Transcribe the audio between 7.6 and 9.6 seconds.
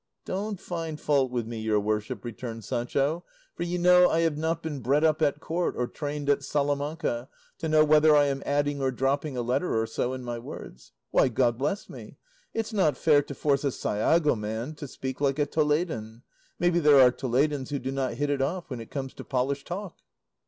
know whether I am adding or dropping a